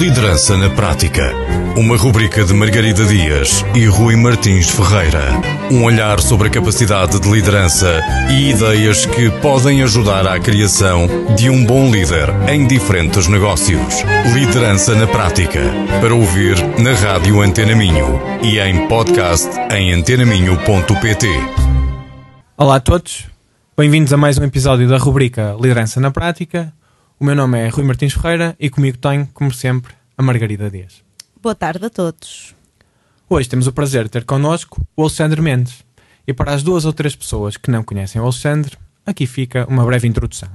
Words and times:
Liderança 0.00 0.56
na 0.56 0.70
Prática. 0.70 1.30
Uma 1.76 1.94
rubrica 1.94 2.42
de 2.42 2.54
Margarida 2.54 3.04
Dias 3.04 3.62
e 3.74 3.84
Rui 3.84 4.16
Martins 4.16 4.70
Ferreira. 4.70 5.20
Um 5.70 5.84
olhar 5.84 6.20
sobre 6.20 6.48
a 6.48 6.50
capacidade 6.50 7.20
de 7.20 7.30
liderança 7.30 8.00
e 8.30 8.48
ideias 8.48 9.04
que 9.04 9.28
podem 9.42 9.82
ajudar 9.82 10.26
à 10.26 10.40
criação 10.40 11.06
de 11.36 11.50
um 11.50 11.66
bom 11.66 11.90
líder 11.90 12.30
em 12.48 12.66
diferentes 12.66 13.28
negócios. 13.28 14.02
Liderança 14.32 14.94
na 14.94 15.06
Prática. 15.06 15.60
Para 16.00 16.14
ouvir 16.14 16.56
na 16.78 16.94
Rádio 16.94 17.42
Antena 17.42 17.76
Minho 17.76 18.18
e 18.42 18.58
em 18.58 18.88
podcast 18.88 19.50
em 19.70 19.92
antenaminho.pt. 19.92 21.26
Olá 22.56 22.76
a 22.76 22.80
todos, 22.80 23.26
bem-vindos 23.76 24.14
a 24.14 24.16
mais 24.16 24.38
um 24.38 24.44
episódio 24.44 24.88
da 24.88 24.96
rubrica 24.96 25.54
Liderança 25.60 26.00
na 26.00 26.10
Prática. 26.10 26.72
O 27.20 27.24
meu 27.26 27.34
nome 27.34 27.58
é 27.58 27.68
Rui 27.68 27.84
Martins 27.84 28.14
Ferreira 28.14 28.56
e 28.58 28.70
comigo 28.70 28.96
tenho, 28.96 29.28
como 29.34 29.52
sempre, 29.52 29.92
a 30.16 30.22
Margarida 30.22 30.70
Dias. 30.70 31.02
Boa 31.42 31.54
tarde 31.54 31.84
a 31.84 31.90
todos. 31.90 32.54
Hoje 33.28 33.46
temos 33.46 33.66
o 33.66 33.74
prazer 33.74 34.04
de 34.04 34.08
ter 34.08 34.24
connosco 34.24 34.80
o 34.96 35.02
Alexandre 35.02 35.42
Mendes. 35.42 35.84
E 36.26 36.32
para 36.32 36.54
as 36.54 36.62
duas 36.62 36.86
ou 36.86 36.94
três 36.94 37.14
pessoas 37.14 37.58
que 37.58 37.70
não 37.70 37.84
conhecem 37.84 38.18
o 38.18 38.24
Alexandre, 38.24 38.74
aqui 39.04 39.26
fica 39.26 39.66
uma 39.68 39.84
breve 39.84 40.08
introdução. 40.08 40.48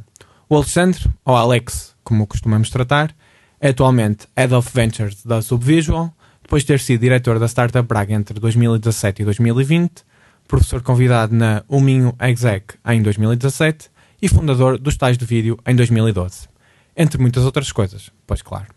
O 0.50 0.56
Alexandre, 0.56 1.08
ou 1.24 1.36
Alex, 1.36 1.96
como 2.04 2.24
o 2.24 2.28
costumamos 2.28 2.72
tratar, 2.72 3.16
é 3.62 3.70
atualmente 3.70 4.26
Head 4.36 4.56
of 4.56 4.68
Ventures 4.74 5.24
da 5.24 5.44
Subvisual, 5.44 6.12
depois 6.42 6.64
de 6.64 6.68
ter 6.70 6.80
sido 6.80 7.02
diretor 7.02 7.38
da 7.38 7.48
Startup 7.48 7.88
Braga 7.88 8.16
entre 8.16 8.40
2017 8.40 9.22
e 9.22 9.26
2020, 9.26 10.04
professor 10.48 10.82
convidado 10.82 11.36
na 11.36 11.64
Uminho 11.70 12.16
Exec 12.20 12.74
em 12.88 13.04
2017 13.04 13.88
e 14.20 14.28
fundador 14.28 14.80
dos 14.80 14.98
Tais 14.98 15.16
de 15.16 15.26
Vídeo 15.26 15.60
em 15.68 15.76
2012 15.76 16.55
entre 16.96 17.20
muitas 17.20 17.44
outras 17.44 17.72
coisas, 17.72 18.12
pois 18.26 18.42
claro. 18.42 18.68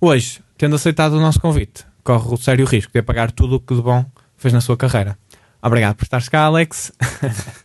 Hoje, 0.00 0.40
tendo 0.58 0.76
aceitado 0.76 1.14
o 1.14 1.20
nosse 1.20 1.38
convite, 1.38 1.84
corre 2.02 2.34
o 2.34 2.36
sério 2.36 2.66
risco 2.66 2.92
de 2.92 2.98
apagar 2.98 3.32
tudo 3.32 3.56
o 3.56 3.60
que 3.60 3.74
de 3.74 3.80
bom 3.80 4.04
fez 4.36 4.52
na 4.52 4.60
sua 4.60 4.76
carreira. 4.76 5.18
Obrigado 5.62 5.96
por 5.96 6.04
estares 6.04 6.28
cá, 6.28 6.42
Alex. 6.42 6.92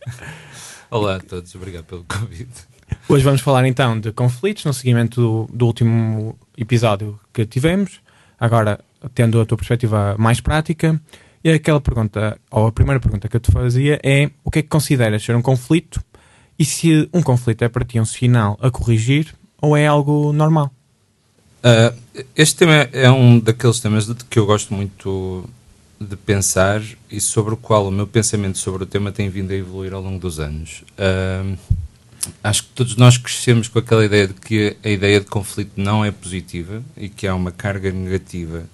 Olá 0.90 1.16
a 1.16 1.20
todos, 1.20 1.54
obrigado 1.54 1.84
pelo 1.84 2.04
convite. 2.04 2.68
Hoje 3.08 3.24
vamos 3.24 3.40
falar 3.40 3.66
então 3.66 4.00
de 4.00 4.10
conflitos 4.12 4.64
no 4.64 4.72
seguimento 4.72 5.20
do, 5.20 5.48
do 5.52 5.66
último 5.66 6.38
episódio 6.56 7.20
que 7.32 7.44
tivemos, 7.44 8.00
agora 8.38 8.80
tendo 9.14 9.40
a 9.40 9.46
tua 9.46 9.56
perspectiva 9.56 10.16
mais 10.18 10.40
prática. 10.40 11.00
E 11.42 11.50
aquela 11.50 11.80
pergunta, 11.80 12.38
ou 12.50 12.66
a 12.66 12.72
primeira 12.72 13.00
pergunta 13.00 13.28
que 13.28 13.36
eu 13.36 13.40
te 13.40 13.50
fazia 13.50 14.00
é: 14.02 14.30
o 14.44 14.50
que 14.50 14.60
é 14.60 14.62
que 14.62 14.68
consideras 14.68 15.22
ser 15.22 15.34
um 15.36 15.42
conflito? 15.42 16.02
E 16.58 16.64
se 16.64 17.08
um 17.12 17.22
conflito 17.22 17.62
é 17.62 17.68
para 17.68 17.84
ti 17.84 17.98
um 17.98 18.04
sinal 18.04 18.58
a 18.60 18.70
corrigir 18.70 19.34
ou 19.60 19.76
é 19.76 19.86
algo 19.86 20.32
normal? 20.32 20.70
Uh, 21.60 22.24
este 22.34 22.56
tema 22.56 22.88
é 22.92 23.10
um 23.10 23.38
daqueles 23.38 23.80
temas 23.80 24.06
de 24.06 24.14
que 24.24 24.38
eu 24.38 24.46
gosto 24.46 24.72
muito 24.72 25.48
de 26.00 26.16
pensar 26.16 26.82
e 27.10 27.20
sobre 27.20 27.52
o 27.52 27.56
qual 27.56 27.86
o 27.86 27.90
meu 27.90 28.06
pensamento 28.06 28.56
sobre 28.56 28.84
o 28.84 28.86
tema 28.86 29.12
tem 29.12 29.28
vindo 29.28 29.50
a 29.50 29.54
evoluir 29.54 29.92
ao 29.92 30.00
longo 30.00 30.18
dos 30.18 30.40
anos. 30.40 30.82
Uh, 30.92 31.58
acho 32.42 32.62
que 32.64 32.70
todos 32.70 32.96
nós 32.96 33.18
crescemos 33.18 33.68
com 33.68 33.78
aquela 33.78 34.04
ideia 34.04 34.26
de 34.26 34.34
que 34.34 34.76
a 34.82 34.88
ideia 34.88 35.20
de 35.20 35.26
conflito 35.26 35.72
não 35.76 36.02
é 36.02 36.10
positiva 36.10 36.82
e 36.96 37.08
que 37.08 37.26
há 37.26 37.34
uma 37.34 37.52
carga 37.52 37.90
negativa 37.90 38.64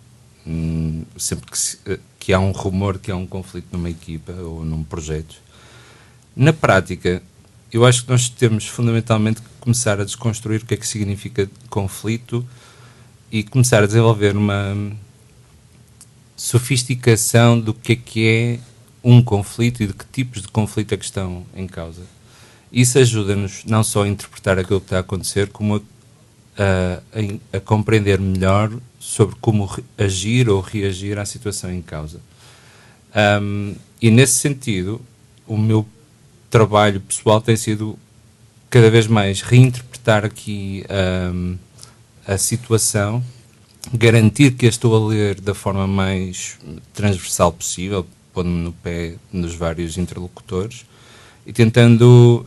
hum, 0.46 1.02
sempre 1.16 1.50
que, 1.50 1.58
se, 1.58 1.78
que 2.20 2.32
há 2.32 2.38
um 2.38 2.52
rumor 2.52 2.98
que 2.98 3.10
há 3.10 3.16
um 3.16 3.26
conflito 3.26 3.66
numa 3.72 3.90
equipa 3.90 4.32
ou 4.32 4.64
num 4.64 4.84
projeto. 4.84 5.36
Na 6.36 6.52
prática, 6.52 7.22
eu 7.72 7.84
acho 7.84 8.04
que 8.04 8.10
nós 8.10 8.28
temos 8.28 8.66
fundamentalmente 8.66 9.40
que 9.40 9.48
começar 9.60 10.00
a 10.00 10.04
desconstruir 10.04 10.62
o 10.62 10.66
que 10.66 10.74
é 10.74 10.76
que 10.76 10.86
significa 10.86 11.50
conflito 11.68 12.46
e 13.30 13.42
começar 13.42 13.82
a 13.82 13.86
desenvolver 13.86 14.36
uma 14.36 14.76
sofisticação 16.36 17.58
do 17.58 17.74
que 17.74 17.92
é 17.92 17.96
que 17.96 18.28
é 18.28 18.58
um 19.02 19.22
conflito 19.22 19.82
e 19.82 19.86
de 19.86 19.92
que 19.92 20.04
tipos 20.12 20.42
de 20.42 20.48
conflito 20.48 20.92
é 20.92 20.96
que 20.96 21.04
estão 21.04 21.44
em 21.54 21.66
causa. 21.66 22.02
Isso 22.72 22.98
ajuda-nos 22.98 23.64
não 23.64 23.82
só 23.82 24.02
a 24.02 24.08
interpretar 24.08 24.58
aquilo 24.58 24.80
que 24.80 24.86
está 24.86 24.98
a 24.98 25.00
acontecer, 25.00 25.48
como 25.48 25.76
a, 25.76 25.80
a, 27.52 27.56
a 27.56 27.60
compreender 27.60 28.20
melhor 28.20 28.72
sobre 28.98 29.36
como 29.40 29.70
agir 29.96 30.48
ou 30.48 30.60
reagir 30.60 31.18
à 31.18 31.24
situação 31.24 31.72
em 31.72 31.80
causa. 31.80 32.20
Um, 33.40 33.74
e 34.02 34.10
nesse 34.10 34.34
sentido, 34.34 35.00
o 35.46 35.56
meu 35.56 35.86
trabalho 36.50 37.00
pessoal 37.00 37.40
tem 37.40 37.56
sido 37.56 37.98
cada 38.70 38.90
vez 38.90 39.06
mais 39.06 39.40
reinterpretar 39.40 40.24
aqui 40.24 40.84
um, 41.34 41.56
a 42.26 42.36
situação, 42.36 43.22
garantir 43.92 44.52
que 44.52 44.66
a 44.66 44.68
estou 44.68 44.94
a 44.96 45.08
ler 45.08 45.40
da 45.40 45.54
forma 45.54 45.86
mais 45.86 46.58
transversal 46.92 47.52
possível, 47.52 48.06
pondo-me 48.32 48.60
no 48.62 48.72
pé 48.72 49.14
nos 49.32 49.54
vários 49.54 49.96
interlocutores 49.96 50.84
e 51.46 51.52
tentando 51.52 52.44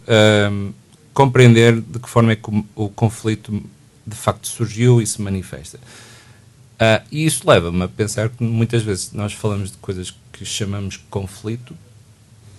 um, 0.52 0.74
compreender 1.14 1.80
de 1.80 2.00
que 2.00 2.10
forma 2.10 2.34
é 2.34 2.36
que 2.36 2.50
o, 2.50 2.66
o, 2.76 2.90
conflito 2.90 3.64
de 4.06 4.16
facto 4.16 4.48
surgiu 4.48 5.02
e 5.02 5.08
se 5.08 5.22
manifesta. 5.22 5.78
Uh, 5.78 7.04
e 7.12 7.26
isso 7.26 7.50
leva-me 7.50 7.84
a 7.84 7.88
pensar 7.88 8.30
que 8.30 8.44
muitas 8.44 8.84
vezes 8.84 9.12
nós 9.14 9.34
falamos 9.34 9.72
de 9.72 9.78
coisas 9.78 10.14
que 10.32 10.46
chamamos 10.46 10.98
conflito 11.10 11.76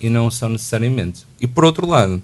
e 0.00 0.08
não 0.08 0.30
são 0.30 0.48
necessariamente. 0.48 1.26
E 1.40 1.46
por 1.46 1.64
outro 1.64 1.86
lado, 1.86 2.22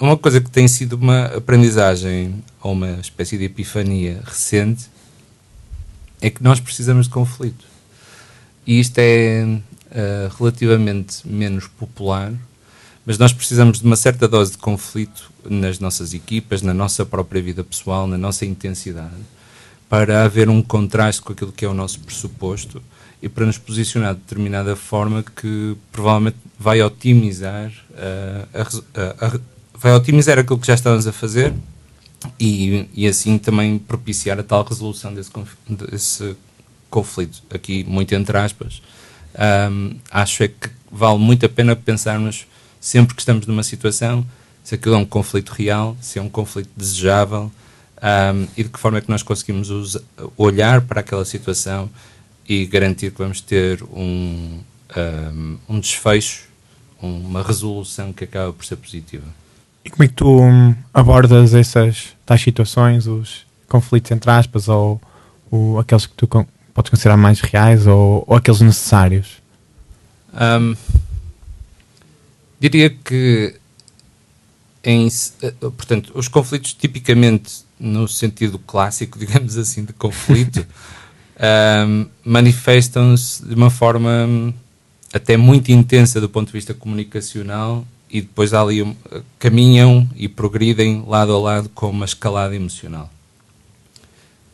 uma 0.00 0.16
coisa 0.16 0.40
que 0.40 0.50
tem 0.50 0.66
sido 0.68 0.94
uma 0.94 1.26
aprendizagem 1.26 2.42
ou 2.60 2.72
uma 2.72 2.98
espécie 3.00 3.38
de 3.38 3.44
epifania 3.44 4.20
recente 4.24 4.86
é 6.20 6.30
que 6.30 6.42
nós 6.42 6.58
precisamos 6.58 7.06
de 7.06 7.12
conflito. 7.12 7.64
E 8.66 8.80
isto 8.80 8.98
é 8.98 9.44
uh, 9.44 10.34
relativamente 10.38 11.26
menos 11.26 11.66
popular, 11.66 12.32
mas 13.06 13.18
nós 13.18 13.32
precisamos 13.32 13.80
de 13.80 13.84
uma 13.84 13.96
certa 13.96 14.26
dose 14.26 14.52
de 14.52 14.58
conflito 14.58 15.30
nas 15.48 15.78
nossas 15.78 16.14
equipas, 16.14 16.62
na 16.62 16.72
nossa 16.72 17.04
própria 17.04 17.42
vida 17.42 17.62
pessoal, 17.62 18.06
na 18.06 18.16
nossa 18.16 18.46
intensidade, 18.46 19.14
para 19.88 20.24
haver 20.24 20.48
um 20.48 20.62
contraste 20.62 21.20
com 21.20 21.32
aquilo 21.32 21.52
que 21.52 21.64
é 21.64 21.68
o 21.68 21.74
nosso 21.74 22.00
pressuposto 22.00 22.82
e 23.22 23.28
para 23.28 23.46
nos 23.46 23.58
posicionar 23.58 24.14
de 24.14 24.20
determinada 24.20 24.76
forma 24.76 25.22
que 25.22 25.76
provavelmente 25.90 26.36
vai 26.58 26.82
otimizar, 26.82 27.72
uh, 27.90 28.48
a, 28.54 29.00
a, 29.00 29.26
a, 29.26 29.40
vai 29.74 29.92
otimizar 29.94 30.38
aquilo 30.38 30.58
que 30.58 30.66
já 30.66 30.74
estamos 30.74 31.06
a 31.06 31.12
fazer 31.12 31.52
e, 32.38 32.88
e 32.94 33.06
assim 33.06 33.38
também 33.38 33.78
propiciar 33.78 34.38
a 34.38 34.42
tal 34.42 34.64
resolução 34.64 35.12
desse, 35.12 35.30
desse 35.90 36.36
conflito. 36.90 37.42
Aqui, 37.50 37.84
muito 37.84 38.14
entre 38.14 38.36
aspas, 38.38 38.82
um, 39.70 39.96
acho 40.10 40.42
é 40.42 40.48
que 40.48 40.70
vale 40.90 41.18
muito 41.18 41.44
a 41.44 41.48
pena 41.48 41.74
pensarmos 41.74 42.46
sempre 42.80 43.14
que 43.14 43.20
estamos 43.20 43.46
numa 43.46 43.62
situação 43.62 44.24
se 44.62 44.74
aquilo 44.74 44.94
é 44.94 44.98
um 44.98 45.04
conflito 45.04 45.50
real, 45.50 45.96
se 46.00 46.18
é 46.18 46.22
um 46.22 46.28
conflito 46.28 46.70
desejável 46.74 47.52
um, 48.02 48.46
e 48.56 48.62
de 48.62 48.70
que 48.70 48.78
forma 48.78 48.98
é 48.98 49.00
que 49.00 49.10
nós 49.10 49.22
conseguimos 49.22 49.68
usar, 49.70 50.00
olhar 50.36 50.80
para 50.80 51.00
aquela 51.00 51.24
situação 51.24 51.90
e 52.48 52.66
garantir 52.66 53.10
que 53.10 53.18
vamos 53.18 53.40
ter 53.40 53.82
um, 53.84 54.60
um, 54.96 55.58
um 55.68 55.80
desfecho, 55.80 56.44
uma 57.00 57.42
resolução 57.42 58.12
que 58.12 58.24
acaba 58.24 58.52
por 58.52 58.64
ser 58.64 58.76
positiva. 58.76 59.26
E 59.84 59.90
como 59.90 60.04
é 60.04 60.08
que 60.08 60.14
tu 60.14 60.40
hum, 60.40 60.74
abordas 60.92 61.54
essas 61.54 62.14
tais 62.24 62.40
situações, 62.40 63.06
os 63.06 63.46
conflitos 63.68 64.10
entre 64.10 64.30
aspas, 64.30 64.68
ou, 64.68 65.00
ou 65.50 65.78
aqueles 65.78 66.06
que 66.06 66.14
tu 66.14 66.26
podes 66.26 66.90
considerar 66.90 67.16
mais 67.16 67.40
reais 67.40 67.86
ou, 67.86 68.24
ou 68.26 68.36
aqueles 68.36 68.60
necessários? 68.60 69.42
Um, 70.32 70.74
diria 72.58 72.90
que 72.90 73.54
em, 74.82 75.08
eh, 75.42 75.50
portanto, 75.60 76.12
os 76.14 76.28
conflitos 76.28 76.74
tipicamente 76.74 77.64
no 77.80 78.06
sentido 78.06 78.58
clássico, 78.58 79.18
digamos 79.20 79.56
assim, 79.56 79.84
de 79.84 79.92
conflito 79.92 80.64
um, 81.40 82.06
manifestam-se 82.24 83.44
de 83.44 83.54
uma 83.54 83.70
forma 83.70 84.26
hum, 84.26 84.52
até 85.12 85.36
muito 85.36 85.70
intensa 85.70 86.20
do 86.20 86.28
ponto 86.28 86.48
de 86.48 86.52
vista 86.52 86.74
comunicacional 86.74 87.86
e 88.10 88.20
depois 88.20 88.54
ali 88.54 88.96
caminham 89.38 90.08
e 90.14 90.28
progridem 90.28 91.04
lado 91.06 91.34
a 91.34 91.38
lado 91.38 91.68
com 91.68 91.90
uma 91.90 92.04
escalada 92.04 92.54
emocional. 92.54 93.10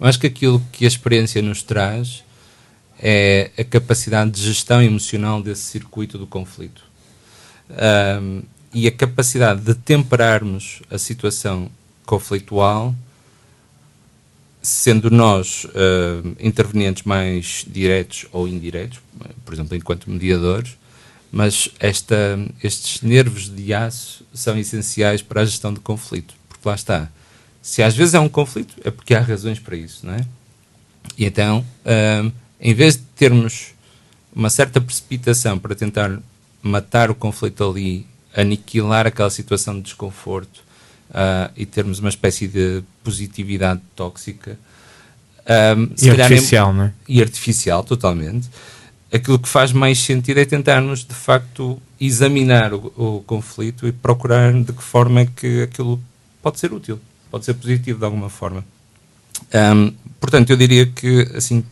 Eu 0.00 0.06
acho 0.06 0.18
que 0.18 0.26
aquilo 0.26 0.62
que 0.72 0.84
a 0.86 0.88
experiência 0.88 1.42
nos 1.42 1.62
traz 1.62 2.24
é 2.98 3.50
a 3.58 3.64
capacidade 3.64 4.30
de 4.30 4.42
gestão 4.42 4.82
emocional 4.82 5.42
desse 5.42 5.62
circuito 5.62 6.16
do 6.16 6.26
conflito. 6.26 6.82
Um, 7.70 8.42
e 8.72 8.86
a 8.86 8.90
capacidade 8.90 9.60
de 9.60 9.74
temperarmos 9.74 10.80
a 10.90 10.96
situação 10.96 11.70
conflitual 12.06 12.94
sendo 14.62 15.10
nós 15.10 15.64
uh, 15.64 16.36
intervenientes 16.38 17.04
mais 17.04 17.64
diretos 17.66 18.26
ou 18.32 18.46
indiretos, 18.46 19.00
por 19.44 19.54
exemplo, 19.54 19.76
enquanto 19.76 20.10
mediadores, 20.10 20.76
mas 21.32 21.70
esta, 21.78 22.38
estes 22.62 23.02
nervos 23.02 23.48
de 23.48 23.72
aço 23.72 24.24
são 24.34 24.58
essenciais 24.58 25.22
para 25.22 25.42
a 25.42 25.44
gestão 25.44 25.72
de 25.72 25.80
conflito, 25.80 26.34
porque 26.48 26.68
lá 26.68 26.74
está. 26.74 27.08
Se 27.62 27.82
às 27.82 27.94
vezes 27.96 28.14
é 28.14 28.20
um 28.20 28.28
conflito, 28.28 28.74
é 28.84 28.90
porque 28.90 29.14
há 29.14 29.20
razões 29.20 29.58
para 29.58 29.76
isso, 29.76 30.06
não 30.06 30.14
é? 30.14 30.26
E 31.16 31.24
então, 31.24 31.64
um, 32.24 32.32
em 32.60 32.74
vez 32.74 32.96
de 32.96 33.02
termos 33.16 33.68
uma 34.34 34.50
certa 34.50 34.80
precipitação 34.80 35.58
para 35.58 35.74
tentar 35.74 36.20
matar 36.62 37.10
o 37.10 37.14
conflito 37.14 37.68
ali, 37.68 38.06
aniquilar 38.34 39.06
aquela 39.06 39.30
situação 39.30 39.74
de 39.74 39.82
desconforto 39.82 40.62
uh, 41.10 41.52
e 41.56 41.66
termos 41.66 41.98
uma 41.98 42.08
espécie 42.08 42.48
de 42.48 42.82
positividade 43.02 43.80
tóxica. 43.94 44.58
Um, 45.76 45.94
e 46.00 46.10
artificial, 46.10 46.70
é, 46.70 46.72
não 46.72 46.84
é? 46.84 46.92
E 47.08 47.20
artificial, 47.20 47.84
totalmente. 47.84 48.48
Aquilo 49.12 49.38
que 49.38 49.48
faz 49.48 49.72
mais 49.72 49.98
sentido 49.98 50.38
é 50.38 50.44
tentarmos, 50.44 51.04
de 51.04 51.14
facto, 51.14 51.80
examinar 52.00 52.72
o, 52.72 52.92
o 52.96 53.24
conflito 53.26 53.86
e 53.86 53.92
procurar 53.92 54.52
de 54.52 54.72
que 54.72 54.82
forma 54.82 55.20
é 55.20 55.26
que 55.26 55.62
aquilo 55.62 56.00
pode 56.40 56.60
ser 56.60 56.72
útil, 56.72 57.00
pode 57.30 57.44
ser 57.44 57.54
positivo 57.54 57.98
de 57.98 58.04
alguma 58.04 58.30
forma. 58.30 58.64
Um, 59.52 59.92
portanto, 60.20 60.50
eu 60.50 60.56
diria 60.56 60.86
que, 60.86 61.28
assim, 61.34 61.64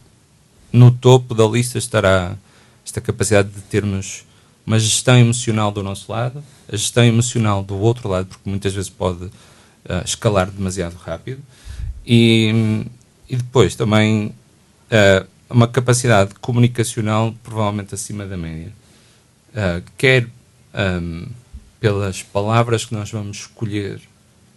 no 0.73 0.91
topo 0.91 1.34
da 1.34 1.46
lista 1.46 1.79
estará 1.79 2.37
esta 2.84 3.00
capacidade 3.00 3.49
de 3.49 3.61
termos 3.62 4.25
uma 4.69 4.79
gestão 4.79 5.17
emocional 5.19 5.73
do 5.73 5.82
nosso 5.82 6.12
lado, 6.12 6.44
a 6.70 6.76
gestão 6.76 7.03
emocional 7.03 7.62
do 7.62 7.75
outro 7.79 8.06
lado, 8.06 8.26
porque 8.26 8.50
muitas 8.50 8.75
vezes 8.75 8.91
pode 8.91 9.25
uh, 9.25 9.31
escalar 10.05 10.50
demasiado 10.50 10.94
rápido, 10.97 11.41
e, 12.06 12.85
e 13.31 13.37
depois 13.37 13.75
também 13.75 14.26
uh, 14.26 15.26
uma 15.49 15.67
capacidade 15.67 16.35
comunicacional 16.35 17.35
provavelmente 17.43 17.94
acima 17.94 18.26
da 18.26 18.37
média. 18.37 18.70
Uh, 19.55 19.82
quer 19.97 20.29
um, 20.75 21.26
pelas 21.81 22.23
palavras 22.23 22.85
que 22.85 22.94
nós 22.94 23.11
vamos 23.11 23.38
escolher 23.38 23.99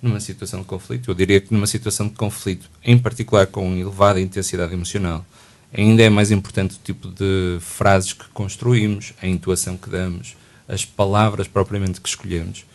numa 0.01 0.19
situação 0.19 0.59
de 0.59 0.65
conflito, 0.65 1.09
eu 1.09 1.15
diria 1.15 1.39
que 1.39 1.53
numa 1.53 1.67
situação 1.67 2.09
de 2.09 2.15
conflito, 2.15 2.69
em 2.83 2.97
particular 2.97 3.47
com 3.47 3.77
elevada 3.77 4.19
intensidade 4.19 4.73
emocional, 4.73 5.25
ainda 5.73 6.03
é 6.03 6.09
mais 6.09 6.31
importante 6.31 6.75
o 6.75 6.79
tipo 6.83 7.07
de 7.07 7.57
frases 7.59 8.13
que 8.13 8.27
construímos, 8.29 9.13
a 9.21 9.27
intuação 9.27 9.77
que 9.77 9.89
damos, 9.89 10.35
as 10.67 10.85
palavras 10.85 11.47
propriamente 11.47 11.99
que 11.99 12.09
escolhemos. 12.09 12.65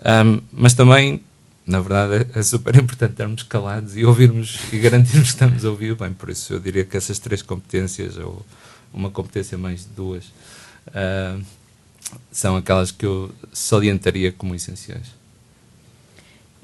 Um, 0.00 0.40
mas 0.52 0.74
também, 0.74 1.22
na 1.66 1.80
verdade, 1.80 2.26
é, 2.34 2.38
é 2.38 2.42
super 2.42 2.74
importante 2.76 3.12
estarmos 3.12 3.42
calados 3.44 3.96
e 3.96 4.04
ouvirmos 4.04 4.58
e 4.72 4.78
garantirmos 4.78 5.28
que 5.28 5.34
estamos 5.34 5.64
a 5.64 5.70
ouvir 5.70 5.94
bem. 5.94 6.12
Por 6.12 6.30
isso, 6.30 6.52
eu 6.52 6.60
diria 6.60 6.84
que 6.84 6.96
essas 6.96 7.18
três 7.18 7.42
competências, 7.42 8.16
ou 8.16 8.44
uma 8.92 9.10
competência 9.10 9.56
mais 9.56 9.80
de 9.80 9.88
duas, 9.96 10.24
uh, 10.88 11.42
são 12.30 12.56
aquelas 12.56 12.90
que 12.90 13.06
eu 13.06 13.30
salientaria 13.52 14.32
como 14.32 14.54
essenciais. 14.54 15.06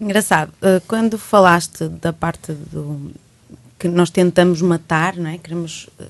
Engraçado, 0.00 0.52
uh, 0.62 0.80
quando 0.86 1.18
falaste 1.18 1.88
da 1.88 2.12
parte 2.12 2.52
do, 2.52 3.12
que 3.78 3.88
nós 3.88 4.10
tentamos 4.10 4.60
matar, 4.60 5.16
não 5.16 5.30
é? 5.30 5.38
queremos 5.38 5.88
uh, 6.00 6.04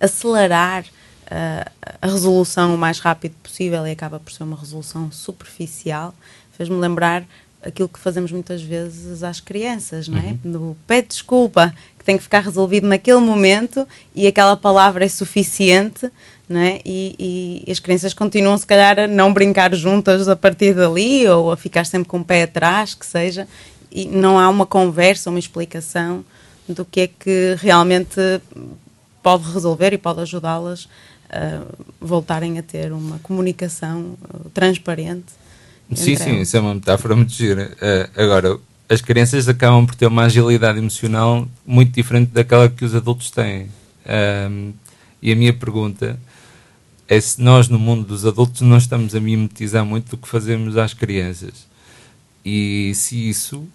acelerar 0.00 0.84
uh, 0.84 1.70
a 2.00 2.06
resolução 2.06 2.74
o 2.74 2.78
mais 2.78 2.98
rápido 3.00 3.34
possível 3.42 3.86
e 3.86 3.90
acaba 3.90 4.20
por 4.20 4.32
ser 4.32 4.44
uma 4.44 4.56
resolução 4.56 5.10
superficial, 5.10 6.14
fez-me 6.56 6.76
lembrar 6.76 7.24
aquilo 7.64 7.88
que 7.88 7.98
fazemos 7.98 8.32
muitas 8.32 8.60
vezes 8.62 9.22
às 9.22 9.40
crianças, 9.40 10.08
não 10.08 10.18
é? 10.18 10.32
Uhum. 10.32 10.38
No 10.44 10.76
pede 10.86 11.08
desculpa, 11.08 11.72
que 11.98 12.04
tem 12.04 12.16
que 12.16 12.22
ficar 12.24 12.40
resolvido 12.40 12.88
naquele 12.88 13.20
momento 13.20 13.86
e 14.14 14.26
aquela 14.26 14.56
palavra 14.56 15.04
é 15.04 15.08
suficiente, 15.08 16.10
não 16.48 16.60
é? 16.60 16.80
E, 16.84 17.62
e, 17.66 17.70
as 17.70 17.78
crianças 17.78 18.12
continuam, 18.12 18.58
se 18.58 18.66
calhar, 18.66 18.98
a 18.98 19.06
não 19.06 19.32
brincar 19.32 19.72
juntas 19.74 20.28
a 20.28 20.34
partir 20.34 20.74
dali 20.74 21.26
ou 21.28 21.52
a 21.52 21.56
ficar 21.56 21.86
sempre 21.86 22.08
com 22.08 22.18
o 22.18 22.24
pé 22.24 22.42
atrás, 22.42 22.94
que 22.94 23.06
seja, 23.06 23.46
e 23.94 24.06
não 24.06 24.38
há 24.38 24.48
uma 24.48 24.66
conversa, 24.66 25.30
uma 25.30 25.38
explicação 25.38 26.24
do 26.68 26.84
que 26.84 27.00
é 27.02 27.06
que 27.06 27.56
realmente 27.58 28.40
pode 29.22 29.50
resolver 29.52 29.92
e 29.92 29.98
pode 29.98 30.20
ajudá-las 30.20 30.88
a 31.30 31.62
voltarem 32.00 32.58
a 32.58 32.62
ter 32.62 32.92
uma 32.92 33.18
comunicação 33.20 34.16
uh, 34.34 34.50
transparente. 34.50 35.32
Sim, 35.94 36.16
sim, 36.16 36.40
isso 36.40 36.56
é 36.56 36.60
uma 36.60 36.74
metáfora 36.74 37.14
muito 37.14 37.32
gira. 37.32 37.76
Uh, 37.76 38.20
agora, 38.20 38.58
as 38.88 39.00
crianças 39.00 39.48
acabam 39.48 39.86
por 39.86 39.94
ter 39.94 40.06
uma 40.06 40.24
agilidade 40.24 40.78
emocional 40.78 41.46
muito 41.66 41.92
diferente 41.92 42.30
daquela 42.30 42.68
que 42.68 42.84
os 42.84 42.94
adultos 42.94 43.30
têm. 43.30 43.68
Um, 44.50 44.72
e 45.20 45.32
a 45.32 45.36
minha 45.36 45.52
pergunta 45.52 46.18
é 47.08 47.20
se 47.20 47.40
nós, 47.40 47.68
no 47.68 47.78
mundo 47.78 48.06
dos 48.06 48.26
adultos, 48.26 48.60
não 48.60 48.76
estamos 48.76 49.14
a 49.14 49.20
mimetizar 49.20 49.84
muito 49.84 50.10
do 50.10 50.16
que 50.16 50.28
fazemos 50.28 50.76
às 50.76 50.92
crianças. 50.92 51.66
E 52.44 52.92
se 52.94 53.28
isso 53.28 53.66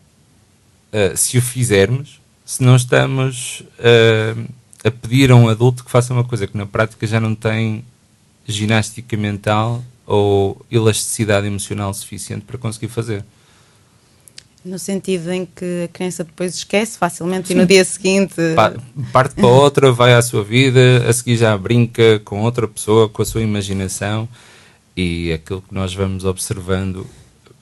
uh, 0.94 1.16
se 1.16 1.38
o 1.38 1.42
fizermos, 1.42 2.20
se 2.46 2.64
não 2.64 2.76
estamos 2.76 3.64
uh, 3.80 4.48
a 4.84 4.92
pedir 4.92 5.32
a 5.32 5.36
um 5.36 5.50
adulto 5.50 5.84
que 5.84 5.92
faça 5.92 6.14
uma 6.14 6.24
coisa 6.24 6.48
que 6.48 6.58
na 6.58 6.66
prática 6.66 7.06
já 7.06 7.20
não 7.20 7.36
tem 7.36 7.84
ginástica 8.48 9.18
mental 9.18 9.84
ou 10.06 10.66
elasticidade 10.72 11.46
emocional 11.48 11.94
suficiente 11.94 12.46
para 12.46 12.58
conseguir 12.58 12.88
fazer. 12.88 13.24
No 14.64 14.80
sentido 14.80 15.32
em 15.32 15.46
que 15.46 15.84
a 15.86 15.88
criança 15.88 16.24
depois 16.24 16.56
esquece 16.56 16.98
facilmente 16.98 17.50
Sim. 17.50 17.54
e 17.54 17.58
no 17.58 17.66
dia 17.66 17.86
seguinte. 17.86 18.36
parte 19.12 19.36
para 19.36 19.48
outra, 19.48 19.92
vai 19.92 20.14
à 20.14 20.22
sua 20.22 20.44
vida, 20.44 21.08
a 21.08 21.14
seguir 21.14 21.38
já 21.38 21.58
brinca 21.58 22.20
com 22.26 22.42
outra 22.42 22.68
pessoa, 22.68 23.08
com 23.08 23.22
a 23.22 23.26
sua 23.26 23.42
imaginação 23.42 24.28
e 24.96 25.32
aquilo 25.32 25.62
que 25.62 25.74
nós 25.74 25.94
vamos 25.94 26.26
observando, 26.26 27.06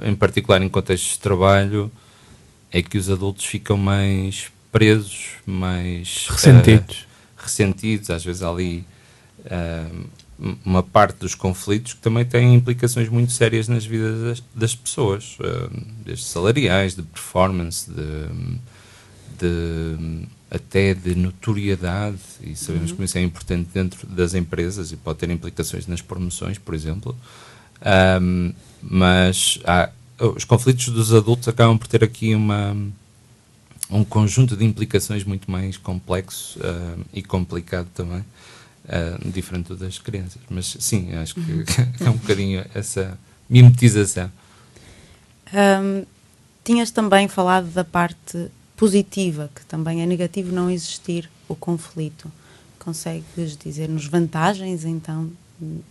em 0.01 0.15
particular 0.15 0.61
em 0.61 0.69
contextos 0.69 1.13
de 1.13 1.19
trabalho, 1.19 1.91
é 2.75 2.81
que 2.83 2.97
os 2.97 3.09
adultos 3.09 3.45
ficam 3.45 3.77
mais 3.77 4.51
presos, 4.69 5.27
mais 5.45 6.27
ressentidos. 6.29 6.97
Uh, 6.97 7.05
ressentidos, 7.37 8.09
às 8.09 8.25
vezes 8.25 8.43
ali 8.43 8.85
uh, 9.45 10.05
uma 10.65 10.83
parte 10.83 11.19
dos 11.19 11.33
conflitos 11.33 11.93
que 11.93 12.01
também 12.01 12.25
têm 12.25 12.53
implicações 12.53 13.07
muito 13.07 13.31
sérias 13.31 13.69
nas 13.69 13.85
vidas 13.85 14.19
das, 14.21 14.43
das 14.53 14.75
pessoas, 14.75 15.37
uh, 15.39 15.71
desde 16.03 16.25
salariais, 16.25 16.95
de 16.95 17.03
performance, 17.03 17.89
de, 17.89 18.27
de 19.39 20.27
até 20.51 20.93
de 20.93 21.15
notoriedade, 21.15 22.19
e 22.41 22.57
sabemos 22.57 22.91
uhum. 22.91 22.97
que 22.97 23.03
isso 23.05 23.17
é 23.17 23.21
importante 23.21 23.69
dentro 23.73 24.05
das 24.05 24.33
empresas 24.33 24.91
e 24.91 24.97
pode 24.97 25.19
ter 25.19 25.29
implicações 25.29 25.87
nas 25.87 26.01
promoções, 26.01 26.57
por 26.57 26.75
exemplo. 26.75 27.15
Um, 28.21 28.51
mas 28.81 29.59
há, 29.63 29.89
os 30.19 30.43
conflitos 30.43 30.89
dos 30.89 31.13
adultos 31.13 31.47
acabam 31.47 31.77
por 31.77 31.87
ter 31.87 32.03
aqui 32.03 32.33
uma, 32.33 32.75
um 33.89 34.03
conjunto 34.03 34.55
de 34.55 34.63
implicações 34.63 35.23
muito 35.23 35.49
mais 35.49 35.77
complexo 35.77 36.59
uh, 36.59 37.05
e 37.13 37.21
complicado 37.21 37.87
também, 37.93 38.19
uh, 38.19 39.29
diferente 39.31 39.73
das 39.75 39.99
crianças. 39.99 40.41
Mas 40.49 40.77
sim, 40.79 41.13
acho 41.15 41.35
que 41.35 41.51
uhum. 41.51 41.63
é 41.99 42.09
um 42.09 42.17
bocadinho 42.17 42.65
essa 42.73 43.17
mimetização. 43.49 44.31
Um, 45.53 46.05
tinhas 46.63 46.89
também 46.89 47.27
falado 47.27 47.67
da 47.71 47.83
parte 47.83 48.49
positiva, 48.75 49.49
que 49.53 49.63
também 49.65 50.01
é 50.01 50.05
negativo 50.05 50.51
não 50.51 50.69
existir 50.69 51.29
o 51.47 51.55
conflito. 51.55 52.31
Consegues 52.79 53.57
dizer-nos 53.57 54.07
vantagens, 54.07 54.83
então, 54.83 55.31